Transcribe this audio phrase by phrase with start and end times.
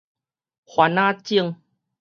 [0.65, 1.55] 番子井